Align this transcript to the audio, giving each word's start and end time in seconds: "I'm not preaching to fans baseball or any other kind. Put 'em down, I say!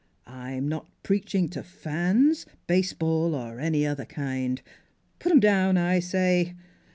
"I'm 0.25 0.67
not 0.67 0.89
preaching 1.03 1.47
to 1.49 1.61
fans 1.61 2.47
baseball 2.65 3.35
or 3.35 3.59
any 3.59 3.85
other 3.85 4.05
kind. 4.05 4.59
Put 5.19 5.31
'em 5.31 5.39
down, 5.39 5.77
I 5.77 5.99
say! 5.99 6.55